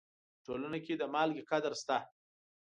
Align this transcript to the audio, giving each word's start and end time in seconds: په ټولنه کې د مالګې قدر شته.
په 0.35 0.39
ټولنه 0.45 0.77
کې 0.85 0.93
د 0.97 1.03
مالګې 1.13 1.43
قدر 1.51 1.73
شته. 1.81 1.97